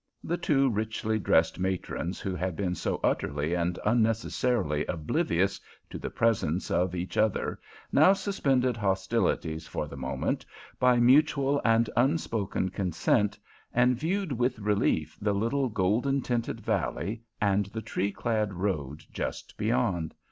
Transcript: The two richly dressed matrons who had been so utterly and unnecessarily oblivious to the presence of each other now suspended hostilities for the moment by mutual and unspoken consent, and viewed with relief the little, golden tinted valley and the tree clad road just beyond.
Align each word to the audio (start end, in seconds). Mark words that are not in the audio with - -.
The 0.23 0.35
two 0.35 0.67
richly 0.67 1.19
dressed 1.19 1.59
matrons 1.59 2.19
who 2.19 2.33
had 2.33 2.55
been 2.55 2.73
so 2.73 2.99
utterly 3.03 3.53
and 3.53 3.77
unnecessarily 3.85 4.83
oblivious 4.87 5.61
to 5.91 5.99
the 5.99 6.09
presence 6.09 6.71
of 6.71 6.95
each 6.95 7.17
other 7.17 7.59
now 7.91 8.13
suspended 8.13 8.77
hostilities 8.77 9.67
for 9.67 9.87
the 9.87 9.95
moment 9.97 10.43
by 10.79 10.99
mutual 10.99 11.61
and 11.63 11.87
unspoken 11.95 12.69
consent, 12.69 13.37
and 13.75 13.95
viewed 13.95 14.31
with 14.31 14.57
relief 14.57 15.17
the 15.21 15.35
little, 15.35 15.69
golden 15.69 16.21
tinted 16.23 16.61
valley 16.61 17.21
and 17.39 17.67
the 17.67 17.83
tree 17.83 18.11
clad 18.11 18.55
road 18.55 19.03
just 19.13 19.55
beyond. 19.55 20.15